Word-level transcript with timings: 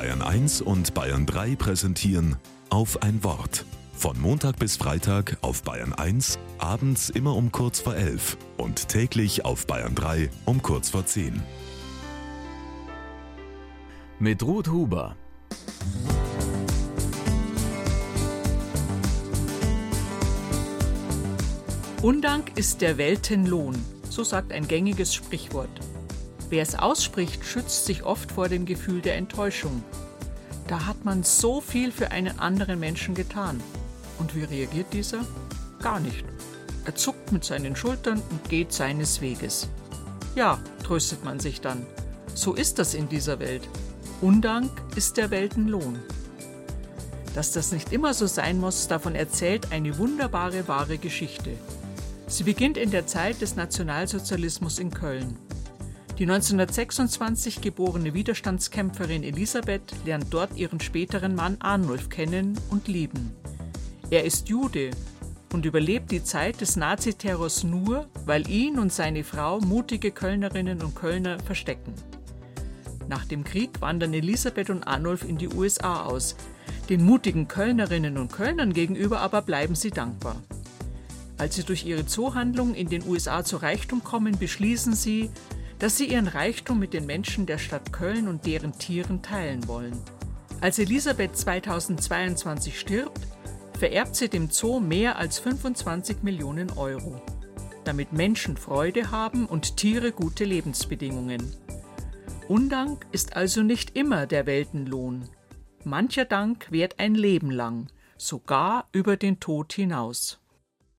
Bayern 0.00 0.22
1 0.22 0.62
und 0.62 0.94
Bayern 0.94 1.26
3 1.26 1.56
präsentieren 1.56 2.36
auf 2.70 3.02
ein 3.02 3.22
Wort. 3.22 3.66
Von 3.92 4.18
Montag 4.18 4.58
bis 4.58 4.78
Freitag 4.78 5.36
auf 5.42 5.62
Bayern 5.62 5.92
1, 5.92 6.38
abends 6.56 7.10
immer 7.10 7.36
um 7.36 7.52
kurz 7.52 7.80
vor 7.80 7.94
11 7.94 8.38
und 8.56 8.88
täglich 8.88 9.44
auf 9.44 9.66
Bayern 9.66 9.94
3 9.94 10.30
um 10.46 10.62
kurz 10.62 10.88
vor 10.88 11.04
10. 11.04 11.42
Mit 14.18 14.42
Ruth 14.42 14.68
Huber. 14.68 15.16
Undank 22.00 22.56
ist 22.56 22.80
der 22.80 22.96
Weltenlohn, 22.96 23.76
so 24.08 24.24
sagt 24.24 24.52
ein 24.52 24.66
gängiges 24.66 25.12
Sprichwort. 25.12 25.68
Wer 26.50 26.62
es 26.64 26.74
ausspricht, 26.74 27.44
schützt 27.44 27.86
sich 27.86 28.02
oft 28.02 28.32
vor 28.32 28.48
dem 28.48 28.66
Gefühl 28.66 29.00
der 29.00 29.16
Enttäuschung. 29.16 29.84
Da 30.66 30.84
hat 30.84 31.04
man 31.04 31.22
so 31.22 31.60
viel 31.60 31.92
für 31.92 32.10
einen 32.10 32.40
anderen 32.40 32.80
Menschen 32.80 33.14
getan. 33.14 33.60
Und 34.18 34.34
wie 34.34 34.42
reagiert 34.42 34.92
dieser? 34.92 35.24
Gar 35.80 36.00
nicht. 36.00 36.24
Er 36.84 36.96
zuckt 36.96 37.30
mit 37.30 37.44
seinen 37.44 37.76
Schultern 37.76 38.20
und 38.30 38.48
geht 38.48 38.72
seines 38.72 39.20
Weges. 39.20 39.68
Ja, 40.34 40.58
tröstet 40.82 41.24
man 41.24 41.38
sich 41.38 41.60
dann. 41.60 41.86
So 42.34 42.54
ist 42.54 42.80
das 42.80 42.94
in 42.94 43.08
dieser 43.08 43.38
Welt. 43.38 43.68
Undank 44.20 44.70
ist 44.96 45.16
der 45.16 45.30
Weltenlohn. 45.30 46.00
Dass 47.34 47.52
das 47.52 47.70
nicht 47.70 47.92
immer 47.92 48.12
so 48.12 48.26
sein 48.26 48.58
muss, 48.58 48.88
davon 48.88 49.14
erzählt 49.14 49.70
eine 49.70 49.96
wunderbare 49.98 50.66
wahre 50.66 50.98
Geschichte. 50.98 51.50
Sie 52.26 52.42
beginnt 52.42 52.76
in 52.76 52.90
der 52.90 53.06
Zeit 53.06 53.40
des 53.40 53.54
Nationalsozialismus 53.54 54.80
in 54.80 54.90
Köln. 54.90 55.36
Die 56.20 56.26
1926 56.26 57.62
geborene 57.62 58.12
Widerstandskämpferin 58.12 59.22
Elisabeth 59.22 59.80
lernt 60.04 60.26
dort 60.28 60.54
ihren 60.54 60.78
späteren 60.78 61.34
Mann 61.34 61.56
Arnulf 61.60 62.10
kennen 62.10 62.60
und 62.68 62.88
lieben. 62.88 63.32
Er 64.10 64.24
ist 64.26 64.50
Jude 64.50 64.90
und 65.54 65.64
überlebt 65.64 66.10
die 66.10 66.22
Zeit 66.22 66.60
des 66.60 66.76
Naziterrors 66.76 67.64
nur, 67.64 68.06
weil 68.26 68.46
ihn 68.50 68.78
und 68.78 68.92
seine 68.92 69.24
Frau 69.24 69.60
mutige 69.60 70.10
Kölnerinnen 70.10 70.82
und 70.82 70.94
Kölner 70.94 71.38
verstecken. 71.38 71.94
Nach 73.08 73.24
dem 73.24 73.42
Krieg 73.42 73.80
wandern 73.80 74.12
Elisabeth 74.12 74.68
und 74.68 74.86
Arnulf 74.86 75.26
in 75.26 75.38
die 75.38 75.48
USA 75.48 76.04
aus. 76.04 76.36
Den 76.90 77.02
mutigen 77.02 77.48
Kölnerinnen 77.48 78.18
und 78.18 78.30
Kölnern 78.30 78.74
gegenüber 78.74 79.20
aber 79.20 79.40
bleiben 79.40 79.74
sie 79.74 79.90
dankbar. 79.90 80.36
Als 81.38 81.54
sie 81.54 81.62
durch 81.62 81.86
ihre 81.86 82.04
Zoohandlung 82.04 82.74
in 82.74 82.90
den 82.90 83.08
USA 83.08 83.42
zu 83.42 83.56
Reichtum 83.56 84.04
kommen, 84.04 84.38
beschließen 84.38 84.92
sie, 84.92 85.30
dass 85.80 85.96
sie 85.96 86.06
ihren 86.06 86.28
Reichtum 86.28 86.78
mit 86.78 86.92
den 86.92 87.06
Menschen 87.06 87.46
der 87.46 87.58
Stadt 87.58 87.92
Köln 87.92 88.28
und 88.28 88.46
deren 88.46 88.78
Tieren 88.78 89.22
teilen 89.22 89.66
wollen. 89.66 89.98
Als 90.60 90.78
Elisabeth 90.78 91.36
2022 91.36 92.78
stirbt, 92.78 93.26
vererbt 93.78 94.14
sie 94.14 94.28
dem 94.28 94.50
Zoo 94.50 94.78
mehr 94.78 95.16
als 95.16 95.38
25 95.38 96.22
Millionen 96.22 96.70
Euro, 96.72 97.22
damit 97.84 98.12
Menschen 98.12 98.58
Freude 98.58 99.10
haben 99.10 99.46
und 99.46 99.78
Tiere 99.78 100.12
gute 100.12 100.44
Lebensbedingungen. 100.44 101.50
Undank 102.46 103.06
ist 103.10 103.36
also 103.36 103.62
nicht 103.62 103.96
immer 103.96 104.26
der 104.26 104.44
Weltenlohn. 104.44 105.30
Mancher 105.84 106.26
Dank 106.26 106.70
währt 106.70 106.98
ein 106.98 107.14
Leben 107.14 107.50
lang, 107.50 107.86
sogar 108.18 108.86
über 108.92 109.16
den 109.16 109.40
Tod 109.40 109.72
hinaus. 109.72 110.40